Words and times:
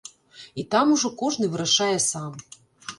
І 0.61 0.65
там 0.71 0.95
ужо 0.95 1.13
кожны 1.21 1.53
вырашае 1.55 1.95
сам. 2.11 2.45